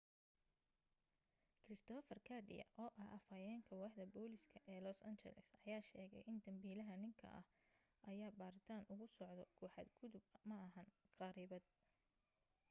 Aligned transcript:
christopher 1.65 2.17
garcia 2.27 2.65
oo 2.83 2.91
ah 3.01 3.09
afayeenka 3.17 3.73
waaxda 3.81 4.05
booliska 4.15 4.57
ee 4.71 4.81
los 4.87 4.99
angeles 5.11 5.47
ayaa 5.65 5.87
sheegay 5.89 6.23
in 6.31 6.37
dambiilaha 6.45 6.93
ninka 7.03 7.27
ah 7.39 7.45
ayaa 8.09 8.37
baaritaan 8.39 8.89
ugu 8.93 9.05
socoto 9.15 9.43
ku 9.59 9.65
xad 9.73 9.87
gudub 9.99 10.25
ma 10.47 10.55
ahan 10.67 10.87
kharibaad 11.17 11.65